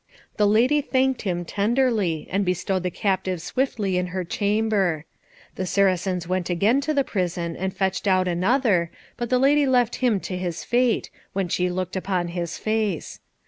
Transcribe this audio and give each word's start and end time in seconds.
The 0.37 0.47
lady 0.47 0.81
thanked 0.81 1.21
him 1.21 1.45
tenderly, 1.45 2.25
and 2.31 2.43
bestowed 2.43 2.81
the 2.81 2.89
captive 2.89 3.39
swiftly 3.39 3.97
in 3.99 4.07
her 4.07 4.23
chamber. 4.23 5.05
The 5.57 5.67
Saracens 5.67 6.27
went 6.27 6.49
again 6.49 6.81
to 6.81 6.93
the 6.95 7.03
prison 7.03 7.55
and 7.55 7.71
fetched 7.71 8.07
out 8.07 8.27
another, 8.27 8.89
but 9.15 9.29
the 9.29 9.37
lady 9.37 9.67
left 9.67 9.97
him 9.97 10.19
to 10.21 10.35
his 10.35 10.63
fate, 10.63 11.11
when 11.33 11.49
she 11.49 11.69
looked 11.69 11.95
upon 11.95 12.29
his 12.29 12.57
face. 12.57 13.19